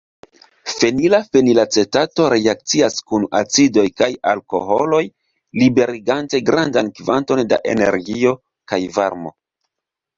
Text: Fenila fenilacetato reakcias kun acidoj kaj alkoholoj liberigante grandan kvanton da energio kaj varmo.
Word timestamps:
Fenila 0.75 1.19
fenilacetato 1.35 2.29
reakcias 2.35 2.97
kun 3.13 3.29
acidoj 3.41 3.85
kaj 4.03 4.09
alkoholoj 4.33 5.05
liberigante 5.63 6.45
grandan 6.51 6.93
kvanton 7.03 7.47
da 7.55 7.65
energio 7.79 8.39
kaj 8.73 8.85
varmo. 9.01 9.39